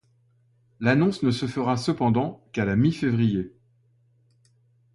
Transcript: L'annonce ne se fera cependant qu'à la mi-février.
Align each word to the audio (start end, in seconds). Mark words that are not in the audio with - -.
L'annonce 0.79 1.21
ne 1.21 1.29
se 1.29 1.45
fera 1.45 1.77
cependant 1.77 2.43
qu'à 2.53 2.65
la 2.65 2.75
mi-février. 2.75 3.53